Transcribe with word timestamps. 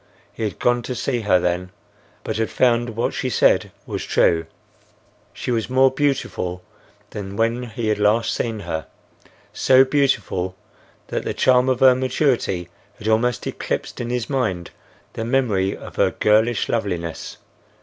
He 0.33 0.41
had 0.41 0.57
gone 0.57 0.81
to 0.81 0.95
see 0.95 1.19
her 1.21 1.39
then, 1.39 1.69
but 2.23 2.37
had 2.37 2.49
found 2.49 2.95
what 2.95 3.13
she 3.13 3.29
said 3.29 3.71
was 3.85 4.03
true. 4.03 4.47
She 5.31 5.51
was 5.51 5.69
more 5.69 5.91
beautiful 5.91 6.63
than 7.11 7.35
when 7.35 7.61
he 7.65 7.89
had 7.89 7.99
last 7.99 8.33
seen 8.33 8.61
her—so 8.61 9.83
beautiful 9.85 10.55
that 11.09 11.23
the 11.23 11.35
charm 11.35 11.69
of 11.69 11.81
her 11.81 11.93
maturity 11.93 12.67
had 12.97 13.07
almost 13.07 13.45
eclipsed 13.45 14.01
in 14.01 14.09
his 14.09 14.27
mind 14.27 14.71
the 15.13 15.23
memory 15.23 15.77
of 15.77 15.97
her 15.97 16.09
girlish 16.09 16.67
loveliness. 16.67 17.37